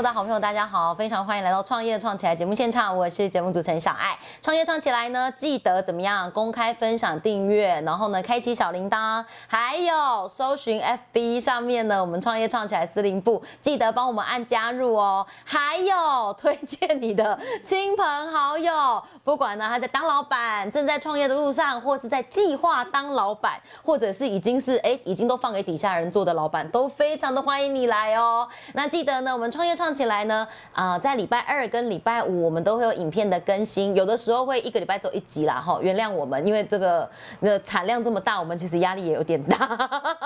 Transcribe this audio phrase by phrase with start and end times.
[0.00, 4.18] 有的好朋友，大家好，非常欢迎来到创业创起来节目现场，我是节目主持人小爱。
[4.40, 6.30] 创业创起来呢，记得怎么样？
[6.30, 10.80] 公开分享、订阅，然后呢，开启小铃铛，还有搜寻
[11.12, 15.26] FB 上面呢，我们创业创起来司令部，记得帮我们按加入哦。
[15.44, 28.48] 还有推荐你的亲朋好友，不管呢他在当老板，正在创业的路上，或是在计划当老板，或者是已经是哎已经都放给底下人做的老板，都非常的欢迎你来哦。
[28.72, 37.08] 那记得呢，我们创业创起来呢，啊、在礼拜二跟礼拜五我们都会有影片的更新，有的时候会一个礼拜走一集啦，哈，原谅我们，因为这个
[37.40, 39.56] 那产量这么大，我们其实压力也有点大，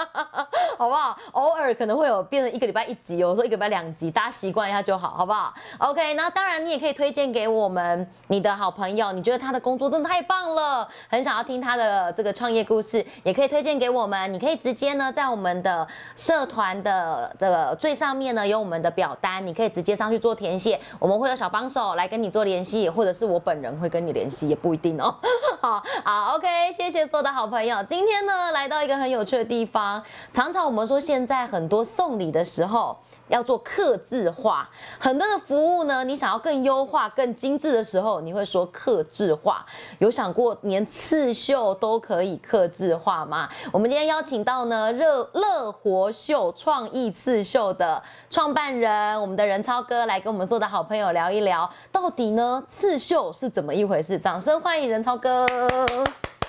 [0.76, 1.16] 好不好？
[1.32, 14.32] 偶尔可能会有变成一个礼拜一集，有时候一个礼拜两集，大家习惯一下就好，好不好？OK，那当然你也可以推荐给我们你的好朋友，你觉得他的工作真的太棒了，很想要听他的这个创业故事，也可以推荐给我们。
[14.32, 25.14] 你可以直接呢在我们的社团的这个最上面呢有我们的表单，你可以直接上去做填写，我们会有小帮手来跟你做联系，或者是我本人会跟你联系，也不一定哦。
[25.62, 27.82] 好好，OK，谢谢所有的好朋友。
[27.84, 32.96] 今天呢来到一个很有趣的地方，常常我们说现在很多送礼的时候。
[33.28, 39.64] 要做刻字化，很多的服务呢，你想要更优化、更精致的时候，你会说刻字化。
[39.98, 43.48] 有想过连刺绣都可以刻字化吗？
[43.72, 54.18] 我们今天邀请到呢热乐活绣创意刺绣的创办人，我们的任超哥来跟我们所有的好朋友聊一聊，到底呢刺绣是怎么一回事？
[54.18, 55.46] 掌声欢迎任超哥。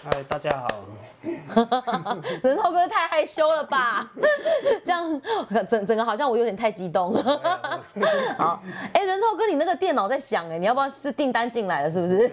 [0.04, 0.68] 嗨，大家好。
[2.44, 4.10] 任超哥太害羞了吧？
[4.84, 5.22] 这样
[5.70, 7.14] 整整个好像我有点太激动。
[8.38, 8.62] 好，
[8.94, 12.30] 哎、任超哥，你那个电脑在响哎、你要不要是订单进来了是不是？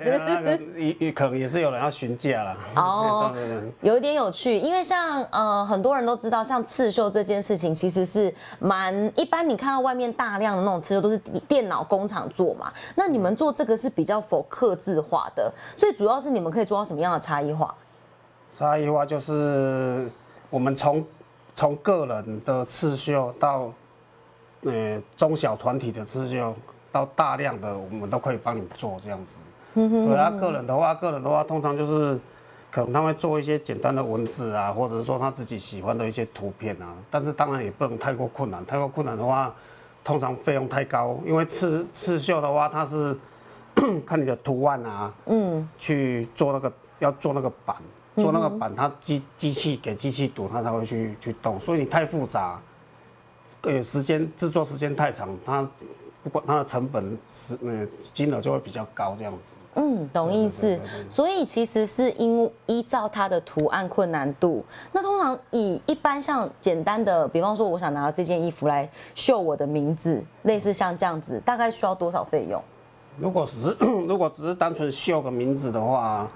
[0.77, 2.57] 也也可能也是有人要询价了。
[2.77, 3.33] 哦
[3.81, 11.17] 有一点有趣，因为像呃很多人都知道，像刺绣这件事情其实是蛮一般，你看到外面大量的那种刺绣都是
[11.49, 17.75] 电脑工厂做嘛，那你们做这个是比较否刻字化的，所以主要是你们可以做到什么样的差异化？
[18.55, 20.07] 差异化就是
[20.51, 21.03] 我们从
[21.55, 23.73] 从个人的刺绣到
[24.65, 26.55] 呃中小团体的刺绣，
[26.93, 29.39] 到大量的我们都可以帮你做这样子。
[29.75, 32.21] 嗯对啊，个人的话，个人的话通常就是
[32.71, 39.55] 可能他会做一些简单的文字啊，或者是说他自己喜欢的一些图片啊，但是当然也不能太过困难，太过困难的话，
[40.05, 43.17] 通常费用太高，因为刺 刺绣的话，它是
[44.05, 47.75] 看你的图案啊，嗯，去做那个要做那个板，
[48.17, 52.61] 做那个板，它机机器给机器读，它才会去去动，所以你太复杂，
[53.63, 55.67] 呃，时间制作时间太长，它
[56.23, 59.55] 不管它的成本是呃金额就会比较高这样子。
[59.75, 60.79] 嗯，懂意思。
[61.09, 64.63] 所以其实是因依照它的图案困难度。
[64.93, 72.63] 那通常以一般像简单的，比方说我想拿到这件衣服来绣我的名字，类似像这样子，大概需要多少费用？
[73.19, 76.29] 如果只是 如果只是单纯绣个名字的话，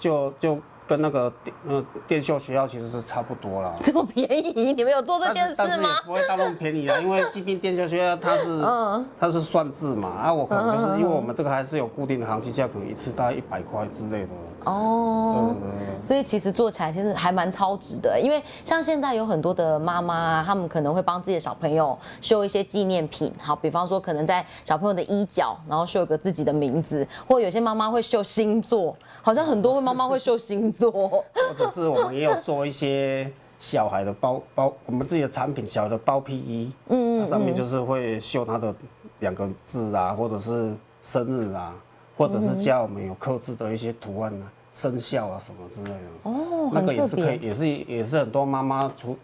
[0.00, 0.58] 就就
[0.90, 3.72] 跟那个电呃电秀学校其实是差不多啦。
[3.80, 5.90] 这么便宜，你们有做这件事吗？
[6.00, 14.28] 也不会到那么便宜啊，因为即便电秀学校它是嗯它是算字嘛，啊我可能就是因为我们这个还是有固定的行情价，可能一次大概一百块之类的。
[14.64, 15.54] 哦，
[16.02, 30.90] 所以其实做起来其实还蛮超值的，因为像现在有很多的妈妈啊，他们可能会帮自己的小朋友绣一些纪念品，好，比方说可能在小朋友的衣角，然后绣一个自己的名字，或有些妈妈会绣星座，好像很多妈妈会绣星座。
[30.90, 38.74] 或者是我们也有做一些小孩的包包，我们自己的产品小孩的包皮衣，嗯，上面就是会绣他的
[39.18, 41.74] 两个字啊，或者是生日啊，
[42.20, 46.06] 或者是加我们有刻制的一些图案啊、生肖啊什么之类的。
[46.24, 49.16] 哦，那个也是可以，也是也是很多妈妈出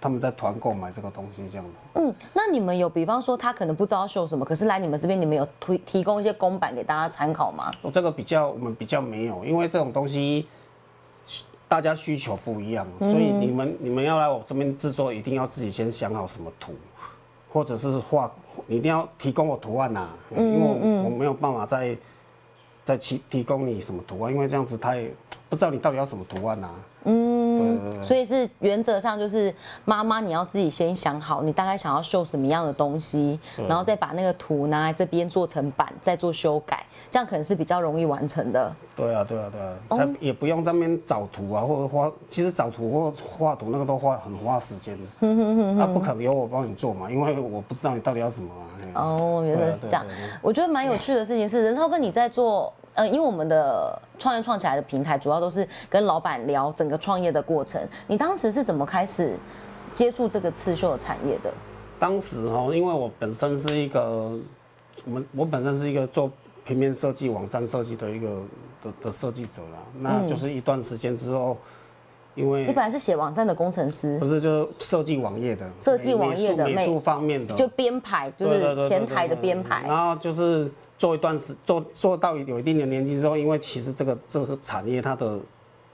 [0.00, 1.88] 他们在团购买这个东西这样子。
[1.94, 7.72] 嗯，那你们有比方说他可能不知道绣什么，可是来你们这边，你们有推提供一些公版给大家参考吗？
[7.82, 10.46] 我这个比较我们比较没有，因为这种东西
[11.66, 16.72] 大家需求不一样，所以你们你们要来我这边制作，一定要自己先想好什么图，
[17.52, 18.30] 或者是画，
[18.68, 21.96] 你一定要提供我图案呐、因为我我没有办法再
[22.84, 25.10] 再提提供你什么图案，因为这样子他也
[25.48, 26.70] 不知道你到底要什么图案呐、
[27.04, 27.43] 嗯，
[28.02, 33.38] 所以是原则上就是妈妈你要自己先想好你大概想要绣什么样的东西，
[33.68, 38.72] 然后再把那个图拿来这边做成版，再做修改，这样可能是比较容易完成的。
[38.96, 45.82] 对啊，对啊，对啊，他也不用在那边找图啊，或者画，其实找图或画图那个都花很花时间的。
[45.82, 49.02] 啊，不可能由我帮你做嘛，因为我不知道你到底要什么啊。
[49.02, 50.38] 哦，原来是这样啊啊啊。
[50.40, 57.80] 我觉得蛮有趣的事情是，任超哥你在做，呃，因为我们的创业创起来的平台主要都是跟老板聊整个创业的过程。
[58.06, 59.36] 你当时是怎么开始
[59.92, 61.52] 接触这个刺绣的产业的？
[61.98, 64.38] 当时哈，因为我本身是一个，
[65.04, 66.30] 我们我本身是一个做
[66.64, 68.28] 平面设计、网站设计的一个
[68.82, 69.78] 的的设计者啦。
[69.98, 71.56] 那就是一段时间之后，
[72.34, 79.84] 因为你本来是写网站的工程师不，是就是设计网页的，设计网页的美美术方面的，就编排，就是前台的编排。
[79.86, 85.38] 然后就是做一段时做做到有一定的年纪之后，因为其实这个这个产业它的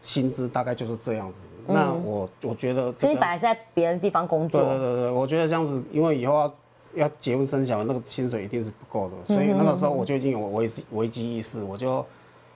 [0.00, 1.46] 薪资大概就是这样子。
[1.66, 6.54] 那我我觉得这个所以你本来是在别的地方工作对作，对对，我觉得这样子，因为以后要
[6.94, 12.04] 要结婚生小孩，那个薪水一定是不够的，所以那个时候我就已经有危机危机意识，我就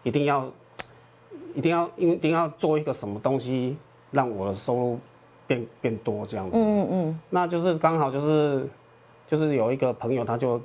[0.03, 0.51] 一定要
[1.55, 3.77] 一定要因为一定要做一个什么东西，
[4.11, 4.99] 让我的收入
[5.47, 6.57] 变变多这样子。
[6.57, 8.69] 嗯嗯那就是刚好就是
[9.27, 10.61] 就是有一个朋友他就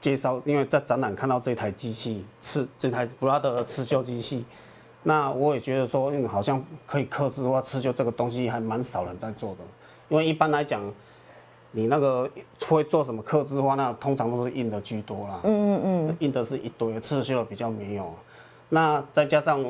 [0.00, 4.44] 介绍，因为在展览看到这台机器刺这台 Brother 的刺绣机器，
[5.02, 9.58] 那我也觉得说，嗯，好像可以克制的话刺绣这个东西还蛮少人在做的，
[10.08, 10.82] 因为一般来讲，
[11.72, 12.30] 你那个
[12.68, 18.14] 会做什么刻字化，那通常都是印的居多啦，嗯嗯嗯，印的是一堆，刺绣的比较没有，
[18.68, 19.64] 那再加上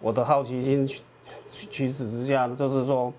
[0.00, 1.02] 我的好奇心驱
[1.50, 3.12] 驱使之下，就是说。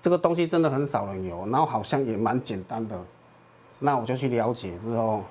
[0.00, 3.00] 这个东西真的很少人有，然后好像也蛮简单的，
[3.78, 5.22] 那我就去了解之后，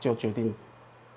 [0.00, 0.52] 就决定，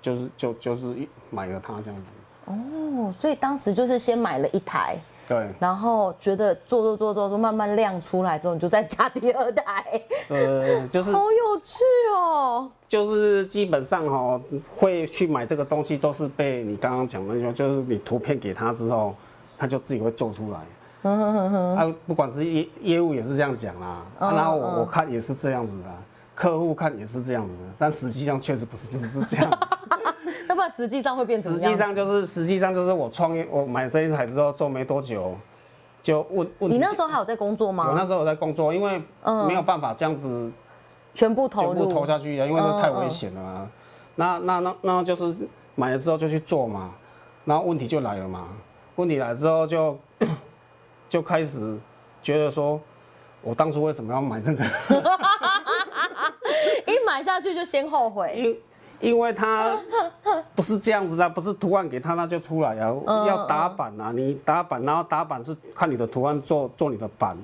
[0.00, 0.94] 就是就就是
[1.28, 2.06] 买了它这样子。
[2.44, 4.96] 哦，所以当时就是先买了一台，
[5.30, 12.68] 对然后觉得做做做做做慢慢亮出来之后，你就再加第二台，呃，就是好有趣哦。
[12.88, 14.40] 就是基本上哈、
[14.74, 19.14] 会去买这个东西都是被你刚刚讲的那种，就是你图片给他之后，
[19.56, 20.58] 他就自己会做出来。
[21.08, 25.88] 啊，不管是业业务也是这样讲啦，啊然后我我看也是这样子的，
[26.34, 29.56] 客户看也是这样子的，但实际上确实不是不是是这样子。
[30.50, 35.32] 那不然实际上会变成实际上就是实际上就是我创业，我买这一台之后做没多久，
[36.02, 37.94] 就问问你题那时候还有在工作吗我？
[37.94, 39.00] 那时候有在工作，因为
[39.46, 40.50] 没有办法这样子
[41.14, 43.70] 全部投入，全部投下去啊，因为那太危险了啊。
[44.16, 45.32] 那那那那就是
[45.76, 46.94] 买了之后就去做嘛，
[47.44, 48.48] 然后问题就来了嘛。
[48.96, 49.96] 问题来之后就
[51.08, 51.78] 就开始
[52.24, 52.80] 觉得说，
[53.40, 54.64] 我当初为什么要买这个？
[56.88, 58.60] 一买下去就先后悔。
[59.00, 59.76] 因因为它
[60.54, 62.94] 不是这样子的，不是图案给他那就出来啊，
[63.26, 67.36] 要打板啊，你打板，然后打板是看你的图案做做你的版，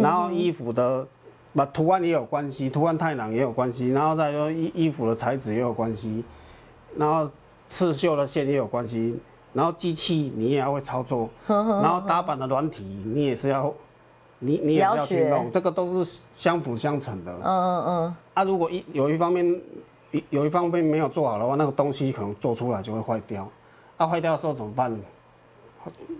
[0.00, 1.06] 然后衣服的。
[1.52, 6.22] 把图案也有关系，图案太难也有关系，然后再说衣衣服的材质也有关系，
[6.96, 7.28] 然后
[7.66, 9.18] 刺绣的线也有关系，
[9.52, 13.74] 然后机器你也要会操作，然后打板的软体你也是要，
[14.38, 17.32] 你你也是要去弄，这个都是相辅相成的。
[17.32, 19.60] 嗯嗯嗯，啊，如果一有一方面
[20.10, 23.48] 有有一方面没有做好的话，那个东西可能做出来就会坏掉。
[23.96, 24.94] 啊，坏掉的时候怎么办？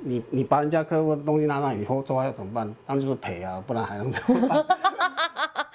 [0.02, 2.66] 你你把人家客户的东西拿到以后做坏怎么办？
[2.86, 4.64] 当然就是赔啊，不然还能怎么办？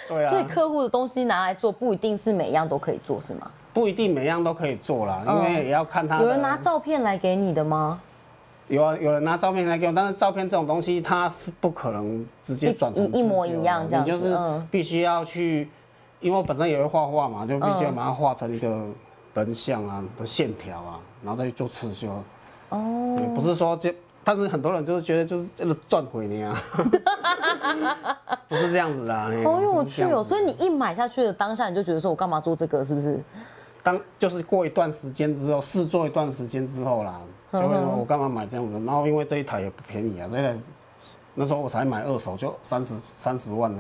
[0.07, 3.51] 对啊所以啊，客户的东西拿来做，不一定是每样都可以做，是吗？
[3.73, 6.23] 不一定每样都可以做啦，因为也要看他的。
[6.23, 8.01] 有人拿照片来给你的吗？
[8.67, 15.69] 有啊，有人拿照片来给我，但是照片这种东西它是不可能直接转成一一模一样这样子你就是嗯必须要去，
[16.25, 18.83] 因为我本身也会画画嘛，就必须要把它画成一个
[19.35, 22.09] 人像啊的线条啊，然后再去做刺绣。
[22.69, 23.93] 哦，不是说这，
[24.23, 26.57] 但是很多人就是觉得就是这个赚回你啊，
[28.49, 29.29] 不是这样子的啊。
[29.43, 30.23] 好有趣哦！
[30.23, 33.23] 所以你一买下去的当下，你就觉得说我干嘛做这个，是不是？
[33.83, 37.21] 当就是过一段时间之后，试做一段时间之后啦，
[37.53, 38.73] 就会说我干嘛买这样子？
[38.83, 40.57] 然后因为这一台也不便宜啊，那台
[41.35, 43.79] 那时候我才买二手就三十三十万呢，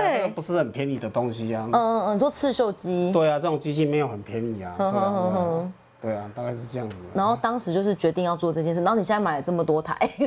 [0.00, 0.28] 啊，这个贵？
[0.34, 1.64] 不是很便宜的东西啊。
[1.66, 4.74] 嗯嗯嗯，你说刺绣机，对啊，这种机器没有很便宜啊。
[4.78, 5.72] 对啊，对啊
[6.02, 6.96] 对啊，大概是这样子。
[7.14, 9.96] 然后当时就是决定要做这件事，然后你现在买了这么多台，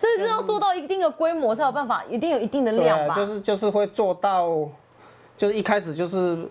[0.00, 3.14] 这是要做到一定的规模才有办法，一定有一定的对啊，量吧？
[3.14, 4.48] 就是就是会做到，
[5.36, 6.46] 就是一开始就是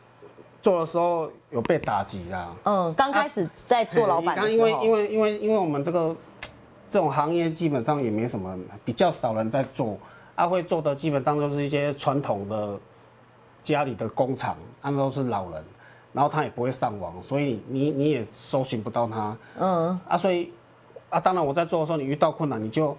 [0.60, 2.54] 做的时候有被打击啊。
[2.64, 6.14] 嗯，刚开始在做老板的时候，因为因为因为因为我们这个
[6.90, 9.96] 这种行业基本上也没什么，比较少人在做，
[10.36, 12.78] 啊会做的基本上都是一些传统的
[13.64, 15.64] 家里的工厂，他们都是老人，
[16.12, 20.52] 然后他也不会上网，所以你你也搜寻不到他，嗯，啊所以
[21.10, 22.96] 啊当然我在做的时候，你遇到困难你就。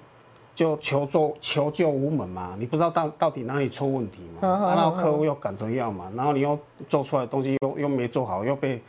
[0.58, 6.58] 就求助求救无门嘛，你不知道到到底哪里出问题嘛，啊然后客户又赶着要嘛，然后你又
[6.90, 8.82] 做出来的东西又又没做好，又被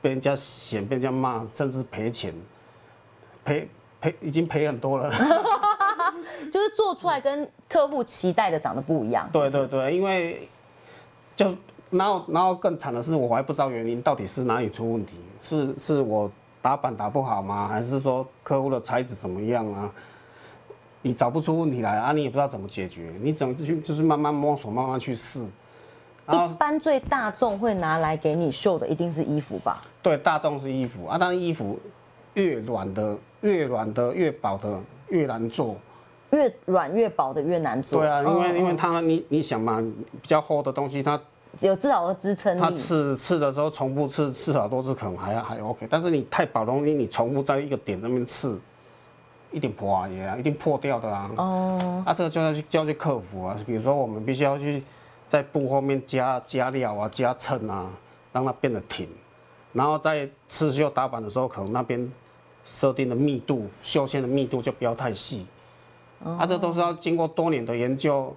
[0.00, 2.32] 被人家嫌，被人家骂，甚至赔钱，
[3.44, 3.68] 赔
[4.00, 5.12] 赔已经赔很多了。
[6.50, 9.28] 就是做出来跟客户期待的长得不一样。
[9.32, 10.48] 对对对，因为
[11.36, 11.54] 就
[11.90, 16.30] 然后然后更惨的是，我还不知道原因到底是哪里出问题，是是我
[16.60, 17.68] 打板打不好吗？
[17.68, 19.90] 还是说客户的材质怎么样啊？
[21.02, 25.42] 你找不出问题来啊，你也不知道怎么解决，你怎么去就是慢慢摸索，慢慢去试。
[26.30, 29.82] 一般最大众会拿来给你绣的一定是衣服吧？
[30.02, 31.76] 对，大众是衣服啊，但是衣服
[32.34, 34.78] 越软的、越软的、越薄的
[35.08, 35.74] 越难做。
[36.32, 38.00] 越软越薄的越难做。
[38.00, 39.80] 对啊，因为嗯因为它你你想嘛，
[40.22, 41.20] 比较厚的东西，它
[41.60, 42.70] 有至少的支撑它。
[42.70, 48.58] 刺刺的时候重复刺刺好多次可能还还 OK，但是你太薄的东西，你重复在一个点那边刺，
[49.50, 51.30] 一定破啊也啊，一定破掉的啊。
[51.36, 53.56] 哦，啊，这个就要去就要去克服啊。
[53.66, 54.82] 比如说我们必须要去
[55.28, 57.90] 在布后面加加料啊、加衬啊，
[58.32, 59.08] 让它变得挺，
[59.72, 62.10] 然后在刺绣打板的时候，可能那边
[62.64, 65.46] 设定的密度、绣线的密度就不要太细。
[66.24, 68.34] 啊，这都是要经过多年的研究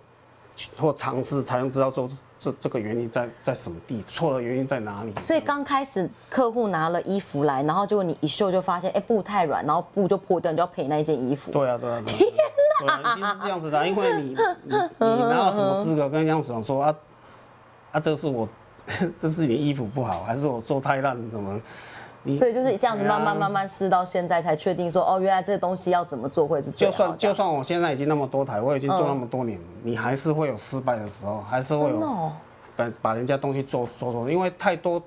[0.77, 2.09] 或尝试才能知道说
[2.39, 5.13] 这这个原因在在什么地，错的原因在哪里。
[5.21, 11.51] 所以刚开始客户拿了衣服来，然后结果你一绣就发现，哎，布太软，然后布就破掉，你就要赔那一件衣服。
[11.51, 12.19] 对啊，对啊，对啊。
[12.79, 14.29] 对啊，一定是这样子的啊、因为你
[14.63, 16.95] 你你哪有什么资格跟央视长说啊
[17.91, 18.47] 啊，这是我
[19.19, 21.59] 这是你衣服不好，还是我做太烂怎么？
[22.23, 26.95] 你所以就是这样子慢慢慢慢试到现在，才确定说，哦，原来这个东西要怎么做会是最就。
[26.95, 32.31] 算就算我现在已经那么多台，我已经做那么多年，你还是会有失败的时候，还是会有
[32.75, 35.01] 把把人家东西做做做，因为太多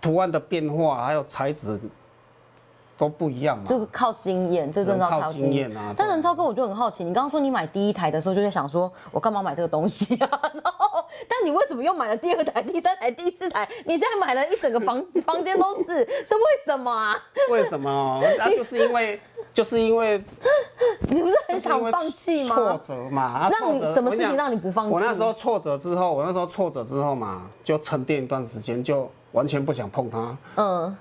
[0.00, 1.78] 图案的变化还有材质
[2.96, 3.64] 都不一样嘛。
[3.66, 10.28] 就靠经验，这真的要靠经经验啊但人超哥，我就很好奇，你刚刚说你买第一台的时候就在想说，我干嘛买这个东西啊？
[10.42, 10.75] 然后，
[11.28, 13.68] 但你为什么又买了第二台、第三台、第四台？
[13.84, 17.16] 你现在买了一整个房子，房间都是，是为什么啊？
[17.50, 18.20] 为什么？
[18.38, 19.20] 啊，就是因为
[19.52, 20.22] 就是因为
[21.08, 22.78] 你不是很想放弃吗挫？
[22.78, 30.36] 折嘛，啊让你什么事情让你不放弃我那时候挫折之后，我那时候挫折之后嘛，就沉淀一段时间，就完全不想碰它。
[30.56, 30.96] 嗯，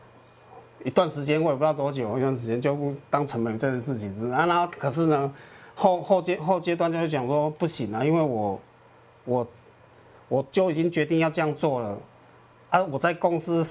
[0.84, 4.46] 一段时间我也不知道多久，一段时间就不当成没有这件事情啊。
[4.46, 5.32] 然后可是呢，
[5.76, 8.60] 后后阶后阶段就会讲说不行啊，因为我
[9.26, 9.48] 我
[10.28, 11.98] 我就已经决定要这样做了
[12.70, 12.84] 啊。
[12.92, 13.66] 我在公司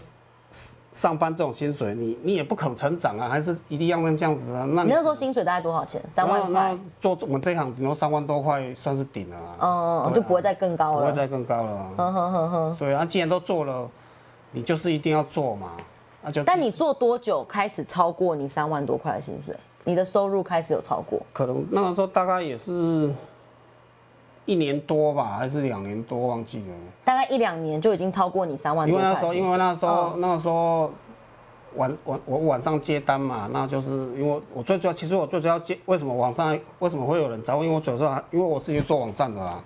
[0.92, 4.64] 上班这种薪水，你你也不可能成长啊，还是一定要这样子啊。
[4.68, 6.00] 那你那时候薪水大概多少钱？
[6.08, 10.06] 三万那块那，做我们这一行顶多三万多块算是顶了啊。
[10.06, 11.00] 嗯，就不会再更高了。
[11.00, 11.90] 不会再更高了啊。
[11.98, 12.76] 嗯哼哼哼。
[12.76, 13.90] 所以啊，既然都做了，
[14.52, 15.72] 你就是一定要做嘛，
[16.22, 19.56] 那就但你做多久开始超过你三万多块的薪水？
[19.86, 21.20] 你的收入开始有超过？
[21.32, 23.12] 可能那个时候大概也是
[24.46, 26.74] 一年多吧，还是两年多，忘记了。
[27.04, 29.40] 大概一两年就已经超过你三万因多块的薪水。
[29.40, 30.90] 为那时候，因为那时候、嗯那个时候
[31.76, 37.64] 晚晚我晚上接单嘛，那就是因为我最主要，其实我最主要接为什么网站为什么会有人找我？
[37.64, 39.62] 因为我主要因为我自己做网站的啦，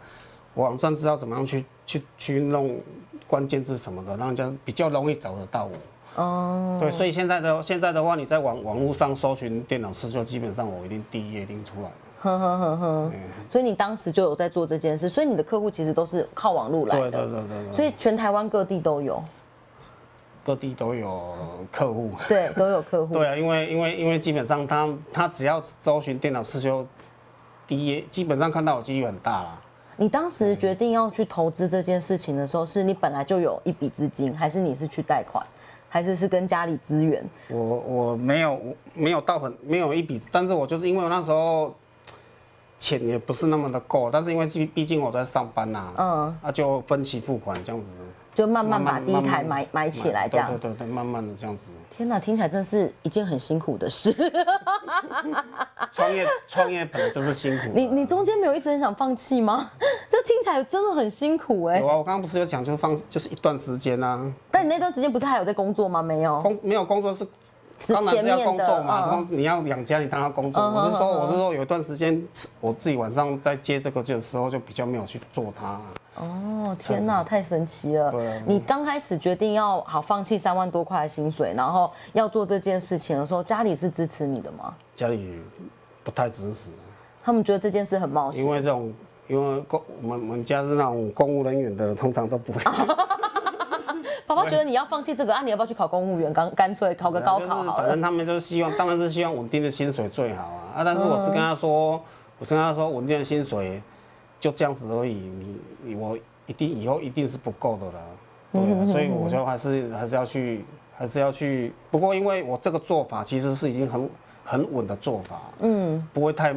[0.54, 2.80] 我网站知道怎么样去去去弄
[3.26, 6.22] 关键字什么的，让人家比较容易找得到我。
[6.22, 11.90] 哦，对，所以现在的现在的话，你在网网络上搜寻电脑刺绣，基本上我一定第一页一定出来
[12.22, 12.38] 了。
[12.38, 13.12] 呵呵呵呵。
[13.48, 19.22] 所以你当时就有在做这件事，所以你的客户其实都是靠网络来对对的，对对对，所以全台湾各地都有，
[20.44, 21.34] 各地都有
[21.70, 22.10] 客户。
[22.28, 23.12] 对，都有客户。
[23.16, 26.86] 对啊，因为因为因为基本上他他只要搜寻电脑刺绣，
[27.66, 29.58] 第一基本上看到我几率很大啦。
[30.00, 35.44] 你当时决定要去投资这件事情的时候，是你本来就有一笔资金，还是你是去贷款，
[35.88, 37.28] 还是是跟家里资源？
[37.48, 41.74] 我我没有我没有到很没有一笔，但是我就是因为我那时候
[42.78, 47.90] 钱也不是那么的够，但是因为毕毕竟我在上班呐、嗯，那就分期付款这样子，
[48.34, 50.58] 就慢慢把第一台买买起来，这样对。
[50.58, 51.64] 对对对，慢慢的这样子。
[51.90, 54.14] 天哪，听起来真是一件很辛苦的事。
[55.90, 57.72] 创业创业本来就是辛苦的。
[57.74, 59.68] 你你中间没有一直很想放弃吗？
[60.08, 64.20] 这听起来真的很辛苦哎、有啊，我刚刚不是有讲，就是放就是一段时间啊，
[64.50, 66.00] 但你那段时间不是还有在工作吗？
[66.00, 67.28] 没有，工没有工作是是
[67.86, 70.62] 当然是要工作嘛，嗯工你要养家，你当然要工作。
[70.62, 72.20] 嗯我是说，我是说有一段时间，
[72.60, 75.80] 我自己晚上在接这个的时候，就比较没有去做它。
[76.16, 78.10] 哦，天哪，太神奇了！
[78.10, 84.74] 对啊你刚开始决定要好放弃三万多块的薪水，然后要做这件事情的时候，家里是支持你的吗？
[84.96, 85.40] 家里
[86.02, 86.70] 不太支持，
[87.22, 88.50] 他们觉得这件事很冒险因。
[88.50, 88.92] 为这种，
[89.28, 92.60] 因为公我们我们家是那种公务人员的，通常都不会。
[94.28, 96.30] 爸爸觉得你要放弃这个啊，你要不要去考公务员？
[96.34, 98.02] 干干脆考个高考好了就是反正。
[98.02, 100.76] 他们就是希望，当然是希望稳定的薪水最好啊。
[100.76, 101.92] 啊，但是我是跟他说，
[102.38, 103.80] 我是跟他说，稳定的薪水
[104.38, 106.16] 就这样子而已，你你我
[106.46, 108.04] 一定以后一定是不够的啦。
[108.52, 110.62] 对啊，所以我就还是还是要去，
[110.94, 111.72] 还是要去。
[111.90, 114.10] 不过因为我这个做法其实是已经很
[114.44, 116.54] 很稳的做法，嗯，不会太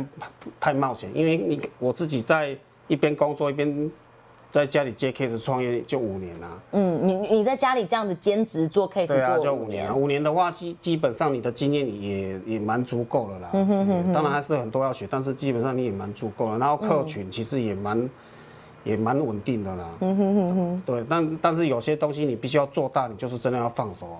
[0.60, 2.54] 太冒险，因为你我自己在
[2.88, 3.90] 一边工作一边
[4.51, 6.50] 在家里接 case 创业就五年啦。
[6.74, 9.96] 嗯，你你在家里这样子兼职做 case 对啊，做五就五年啊。
[9.96, 13.50] 五年的话，基基本上你的经验也也蛮足够了啦。
[13.53, 16.60] 嗯当然还是很多要学，但是基本上你也蛮足够了。
[16.60, 18.10] 然后客群其实也蛮
[18.84, 19.89] 也蛮稳定的啦。
[20.01, 20.84] 嗯哼哼哼。
[20.86, 24.20] 对，但但是有些东西你必须要做大，你就是真的要放手啊。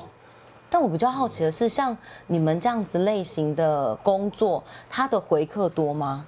[0.70, 1.96] 但我比较好奇的是，像
[2.28, 6.26] 你们这样子类型的工作，它的回客多吗？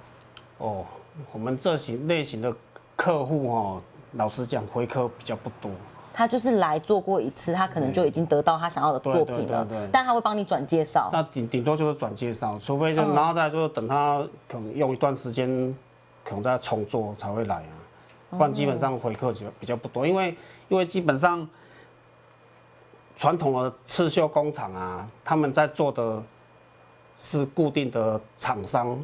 [0.58, 0.84] 哦，
[1.32, 2.54] 我们这型类型的
[2.94, 3.82] 客户哦，
[4.16, 5.70] 老实讲回客比较不多。
[6.12, 11.10] 他就是来做过一次，他可能就已经得到他想要的作品了对对对对，但他会帮你转介绍。
[11.12, 13.14] 那顶顶多就是转介绍，除非就、嗯。
[13.14, 15.48] 然后再就是等他可能用一段时间，
[16.24, 17.74] 可能再重做才会来啊，
[18.30, 20.36] 不然基本上回客就比较不多，因为
[20.68, 21.44] 因为基本上
[23.18, 26.22] 传统的刺绣工厂啊，他们在做的
[27.18, 28.96] 是固定的厂商，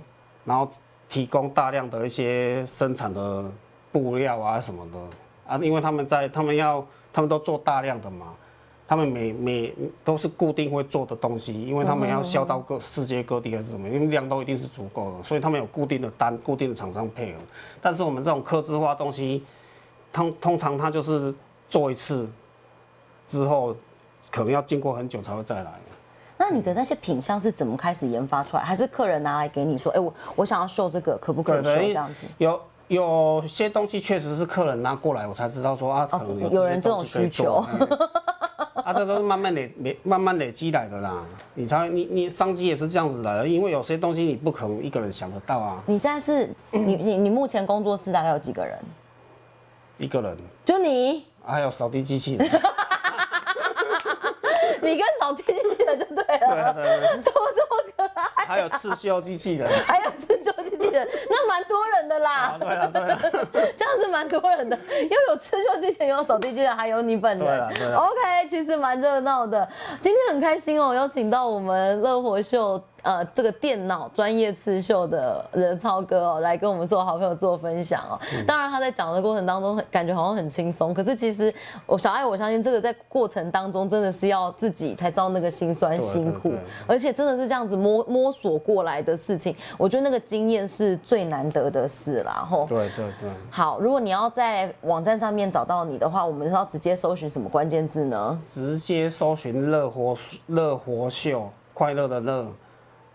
[0.45, 0.71] 然后
[1.09, 3.51] 提供大量的一些生产的
[3.93, 4.99] 布料啊什么的
[5.55, 8.35] 啊，因为他们在他们要他们都做大量的嘛，
[8.87, 17.39] 他们每每都是固定会做的东西，因为他们要销到各世界各地还是什么，因为量都一定是足够的，所以他们有固定的单、固定的厂商配合。
[17.81, 19.45] 但是我们这种刻字化东西，
[20.13, 21.35] 通通常它就是
[21.69, 22.29] 做一次
[23.29, 23.75] 之后，
[24.31, 25.73] 可能要经过很久才会再来。
[26.37, 28.63] 那你的那些品相是怎么开始研发出来？
[28.63, 32.27] 还是客人拿来给你说，哎、我我想要绣这个，可不可以绣这样子？
[32.39, 32.59] 有
[32.91, 37.65] 有些东西确实是客人拿过来，我才知道说啊，可能有有人这种需求
[38.75, 41.23] 啊，这都是慢慢累累慢慢累积来的啦。
[41.55, 48.77] 你才你你商机也是这样子来的，因为有些东西你不可能一个人想得到啊，你现在是你你你目前工作室大概有几个人？
[49.99, 52.45] 一个人就你，还有扫地机器人。
[54.83, 58.45] 你跟扫地机器人就对了，对对， 怎么这么可爱？
[58.47, 59.69] 还有刺绣机器人。
[59.87, 62.57] 还有刺绣机器人，那蛮多人的啦啊，。
[62.59, 63.19] 对了对了，
[63.77, 67.69] 这样是蛮多人的，又有刺绣机器人，有扫地机器人，还有你本人。
[67.95, 69.69] OK，其实蛮热闹的。
[70.01, 78.19] 今天很开心哦，邀请到我们乐活秀呃这个电脑专业刺绣的任超哥哦，来跟我们做好朋友做分享哦。
[78.35, 81.53] 嗯当然他在讲的过程当中，很感觉好像很轻松，可是其实
[81.87, 86.53] 我小爱，我相信这个在过程当中真的是要自己才知道那个辛酸辛苦
[86.87, 92.47] 而且真的是这样子摸摸索过来的事情，我觉得那个经验是最难得的事啦。
[92.47, 92.67] 吼。
[92.67, 98.39] 对对对，好，如果你要在网站上面找到你的话，我们是要直接搜寻什么关键字呢？
[98.47, 100.15] 直接搜寻乐活
[100.49, 102.47] 乐活秀，快乐的乐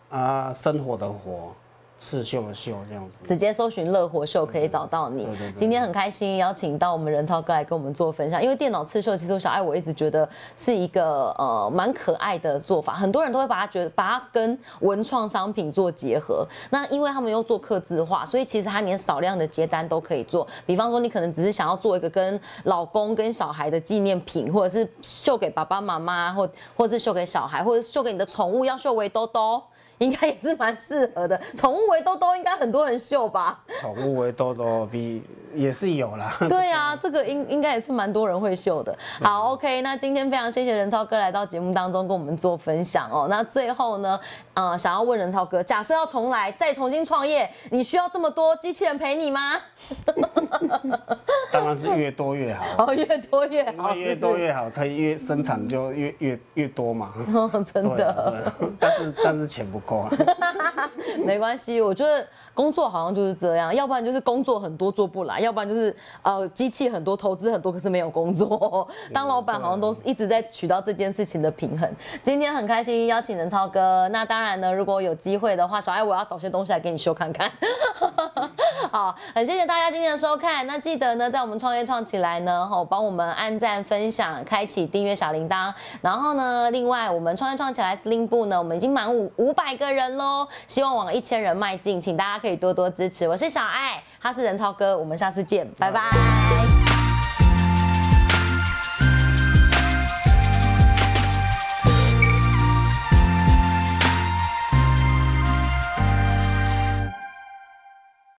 [0.09, 1.53] 啊，生活的活，
[1.97, 3.25] 刺绣的绣这样子。
[3.25, 5.25] 直接搜寻乐活秀可以找到你。
[5.25, 5.53] 对对对。
[5.57, 16.45] 今天很开心邀请到我们任超哥来跟我们做分享，因为电脑刺绣其实我小爱我一直觉得是一个呃蛮可爱的做法，很多人都会把它觉得把它跟文创商品做结合。
[16.69, 20.45] 那因为他们又做刻字化，所以其实它连少量的接单都可以做。
[20.65, 29.63] 比方说你可能只是想要做一个跟老公跟小孩的纪念品，或者是绣给爸爸妈妈，或或是绣给小孩，或者是绣给你的宠物，要绣围兜兜。
[29.99, 33.59] 应该也是蛮适合的，宠物围兜兜应该很多人秀吧？
[33.79, 36.35] 宠物围兜兜比也是有啦。
[36.49, 38.97] 对啊，这个应应该也是蛮多人会秀的。
[39.21, 43.27] 好，OK，那今天非常谢谢任超哥来到节目当中跟我们做分享哦。
[43.29, 44.19] 那最后呢，
[44.53, 49.57] 呃，想要问任超哥，假设要重来再重新创业，你需要这么多机器人陪你吗？
[51.51, 57.13] 当然是越多越好，哦，越多越好，为越多越好，它越生产就越越越多嘛。
[57.33, 60.11] 哦，真的但是但是钱不够啊。
[61.23, 61.81] 没关系。
[61.81, 68.87] 我觉得工作好像就是这样，要不然就是工作很多做不来，要不然就是呃机器很多，投资很多，可是没有工作。
[69.13, 71.89] 当老板好像都是一直在取到这件事情的平衡。
[72.23, 77.51] 今天很开心邀请任超哥，那当然呢，如果有机会的话，小爱我要找些东西来给你修看看。
[78.95, 80.65] 好，很谢谢大家今天的收看。
[80.65, 85.73] 那记得呢，在我们创业创起来呢，吼，帮我们按赞、分享、开启订阅小铃铛。
[85.99, 93.27] 然后呢，另外我们创业创起来司令部呢，我们已经满五五百个人喽，希望往一千人迈进，请大家可以多多支持。
[93.27, 95.99] 我是小爱，他是人超哥，我们下次见，拜拜